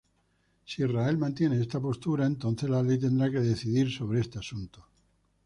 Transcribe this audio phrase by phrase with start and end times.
[0.65, 4.83] Si Israel mantiene esta postura, entonces la ley tendrá que decidir sobre este asunto.